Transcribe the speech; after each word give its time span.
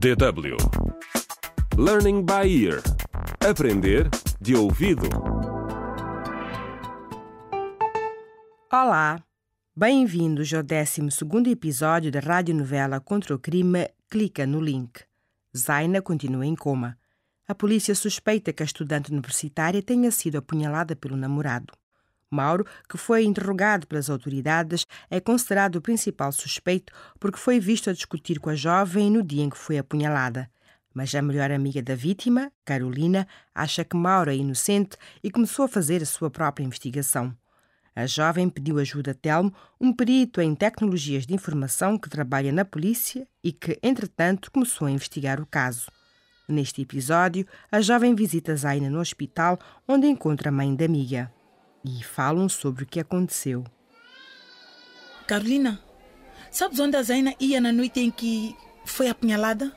DW 0.00 0.56
Learning 1.76 2.24
by 2.24 2.48
Ear 2.48 2.80
Aprender 3.46 4.08
de 4.40 4.56
ouvido. 4.56 5.06
Olá, 8.72 9.22
bem-vindos 9.76 10.54
ao 10.54 10.62
12 10.62 11.50
episódio 11.50 12.10
da 12.10 12.18
radionovela 12.18 12.98
Contra 12.98 13.34
o 13.34 13.38
Crime 13.38 13.90
Clica 14.08 14.46
no 14.46 14.58
Link. 14.58 15.02
Zaina 15.54 16.00
continua 16.00 16.46
em 16.46 16.56
coma. 16.56 16.96
A 17.46 17.54
polícia 17.54 17.94
suspeita 17.94 18.54
que 18.54 18.62
a 18.62 18.66
estudante 18.66 19.12
universitária 19.12 19.82
tenha 19.82 20.10
sido 20.10 20.38
apunhalada 20.38 20.96
pelo 20.96 21.14
namorado. 21.14 21.74
Mauro, 22.32 22.64
que 22.88 22.96
foi 22.96 23.24
interrogado 23.24 23.88
pelas 23.88 24.08
autoridades, 24.08 24.86
é 25.10 25.18
considerado 25.18 25.76
o 25.76 25.80
principal 25.80 26.30
suspeito 26.30 26.92
porque 27.18 27.38
foi 27.38 27.58
visto 27.58 27.90
a 27.90 27.92
discutir 27.92 28.38
com 28.38 28.50
a 28.50 28.54
jovem 28.54 29.10
no 29.10 29.22
dia 29.22 29.42
em 29.42 29.50
que 29.50 29.58
foi 29.58 29.78
apunhalada. 29.78 30.48
Mas 30.94 31.12
a 31.14 31.22
melhor 31.22 31.50
amiga 31.50 31.82
da 31.82 31.96
vítima, 31.96 32.52
Carolina, 32.64 33.26
acha 33.52 33.84
que 33.84 33.96
Mauro 33.96 34.30
é 34.30 34.36
inocente 34.36 34.96
e 35.22 35.30
começou 35.30 35.64
a 35.64 35.68
fazer 35.68 36.02
a 36.02 36.06
sua 36.06 36.30
própria 36.30 36.64
investigação. 36.64 37.34
A 37.96 38.06
jovem 38.06 38.48
pediu 38.48 38.78
ajuda 38.78 39.10
a 39.10 39.14
Telmo, 39.14 39.52
um 39.80 39.92
perito 39.92 40.40
em 40.40 40.54
tecnologias 40.54 41.26
de 41.26 41.34
informação 41.34 41.98
que 41.98 42.08
trabalha 42.08 42.52
na 42.52 42.64
polícia 42.64 43.26
e 43.42 43.52
que, 43.52 43.76
entretanto, 43.82 44.52
começou 44.52 44.86
a 44.86 44.90
investigar 44.90 45.40
o 45.40 45.46
caso. 45.46 45.90
Neste 46.48 46.82
episódio, 46.82 47.46
a 47.70 47.80
jovem 47.80 48.14
visita 48.14 48.54
Zaina 48.54 48.88
no 48.88 49.00
hospital, 49.00 49.58
onde 49.86 50.06
encontra 50.06 50.48
a 50.48 50.52
mãe 50.52 50.74
da 50.74 50.84
amiga 50.84 51.30
e 51.84 52.02
falam 52.02 52.48
sobre 52.48 52.84
o 52.84 52.86
que 52.86 53.00
aconteceu. 53.00 53.64
Carolina, 55.26 55.80
sabes 56.50 56.78
onde 56.80 56.96
a 56.96 57.02
Zaina 57.02 57.34
ia 57.38 57.60
na 57.60 57.72
noite 57.72 58.00
em 58.00 58.10
que 58.10 58.56
foi 58.84 59.08
apunhalada? 59.08 59.72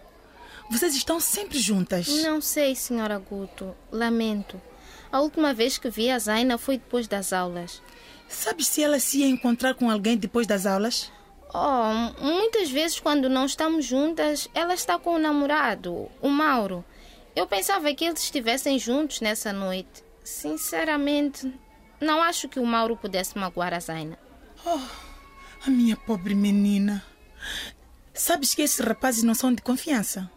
Vocês 0.69 0.95
estão 0.95 1.19
sempre 1.19 1.59
juntas. 1.59 2.07
Não 2.23 2.41
sei, 2.41 2.75
senhora 2.75 3.19
Guto. 3.19 3.75
Lamento. 3.91 4.59
A 5.11 5.19
última 5.21 5.53
vez 5.53 5.77
que 5.77 5.89
vi 5.89 6.09
a 6.09 6.17
Zaina 6.17 6.57
foi 6.57 6.77
depois 6.77 7.07
das 7.07 7.31
aulas. 7.31 7.81
Sabes 8.27 8.67
se 8.67 8.81
ela 8.81 8.99
se 8.99 9.19
ia 9.19 9.27
encontrar 9.27 9.75
com 9.75 9.89
alguém 9.89 10.17
depois 10.17 10.47
das 10.47 10.65
aulas? 10.65 11.11
Oh, 11.53 12.23
muitas 12.23 12.71
vezes 12.71 12.99
quando 12.99 13.29
não 13.29 13.45
estamos 13.45 13.85
juntas, 13.85 14.49
ela 14.55 14.73
está 14.73 14.97
com 14.97 15.15
o 15.15 15.19
namorado, 15.19 16.09
o 16.19 16.29
Mauro. 16.29 16.83
Eu 17.35 17.45
pensava 17.45 17.93
que 17.93 18.05
eles 18.05 18.23
estivessem 18.23 18.79
juntos 18.79 19.21
nessa 19.21 19.53
noite. 19.53 20.03
Sinceramente, 20.23 21.53
não 21.99 22.21
acho 22.21 22.49
que 22.49 22.59
o 22.59 22.65
Mauro 22.65 22.97
pudesse 22.97 23.37
magoar 23.37 23.73
a 23.73 23.79
Zaina. 23.79 24.17
Oh, 24.65 24.79
a 25.65 25.69
minha 25.69 25.95
pobre 25.95 26.35
menina. 26.35 27.03
Sabes 28.13 28.53
que 28.53 28.61
esses 28.61 28.79
rapazes 28.79 29.23
não 29.23 29.33
são 29.33 29.53
de 29.53 29.61
confiança. 29.61 30.29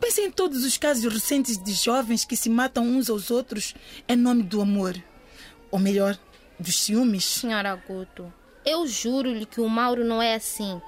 Pensa 0.00 0.20
em 0.20 0.30
todos 0.30 0.64
os 0.64 0.76
casos 0.76 1.12
recentes 1.12 1.56
de 1.56 1.72
jovens 1.72 2.24
que 2.24 2.36
se 2.36 2.50
matam 2.50 2.84
uns 2.84 3.08
aos 3.08 3.30
outros 3.30 3.74
em 4.08 4.16
nome 4.16 4.42
do 4.42 4.60
amor. 4.60 4.94
Ou 5.70 5.78
melhor, 5.78 6.18
dos 6.58 6.80
ciúmes. 6.82 7.24
Senhora 7.24 7.74
Guto, 7.74 8.32
eu 8.64 8.86
juro-lhe 8.86 9.46
que 9.46 9.60
o 9.60 9.68
Mauro 9.68 10.04
não 10.04 10.20
é 10.20 10.34
assim. 10.34 10.80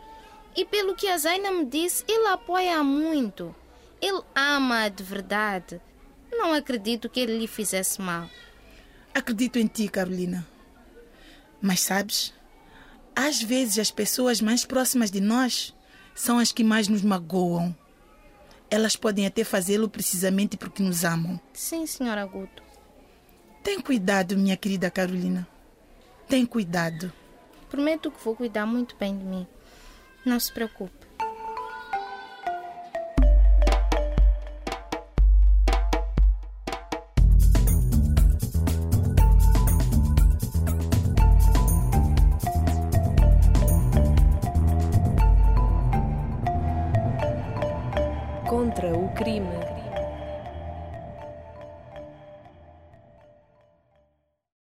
E 0.55 0.65
pelo 0.65 0.95
que 0.95 1.09
a 1.09 1.19
Zaina 1.19 1.51
me 1.51 1.65
disse, 1.65 2.05
ele 2.09 2.29
apoia 2.29 2.83
muito. 2.83 3.55
Ele 4.01 4.23
ama 4.35 4.89
de 4.89 5.03
verdade. 5.03 5.81
Não 6.31 6.53
acredito 6.53 7.09
que 7.09 7.21
ele 7.21 7.39
lhe 7.39 7.47
fizesse 7.47 8.01
mal. 8.01 8.29
Acredito 9.17 9.59
em 9.59 9.67
ti, 9.67 9.89
Carolina. 9.89 10.47
Mas 11.59 11.81
sabes, 11.81 12.35
às 13.15 13.43
vezes 13.43 13.79
as 13.79 13.91
pessoas 13.91 14.43
mais 14.43 14.67
próximas 14.67 15.11
de 15.11 15.23
nós 15.23 15.75
são 16.15 16.39
as 16.39 16.53
que 16.53 16.63
mais 16.63 16.87
nos 16.87 17.01
magoam. 17.01 17.75
Elas 18.71 18.95
podem 18.95 19.25
até 19.25 19.43
fazê-lo 19.43 19.89
precisamente 19.89 20.59
porque 20.59 20.83
nos 20.83 21.03
amam. 21.03 21.41
Sim, 21.55 21.87
senhora 21.87 22.27
Guto. 22.27 22.63
Tem 23.63 23.81
cuidado, 23.81 24.37
minha 24.37 24.55
querida 24.55 24.91
Carolina. 24.91 25.49
Tem 26.29 26.45
cuidado. 26.45 27.11
Prometo 27.71 28.11
que 28.11 28.23
vou 28.23 28.37
cuidar 28.37 28.67
muito 28.67 28.95
bem 28.97 29.17
de 29.17 29.25
mim. 29.25 29.47
Não 30.27 30.39
se 30.39 30.53
preocupe. 30.53 31.06
Contra 48.67 48.93
o 48.93 49.09
crime. 49.15 49.76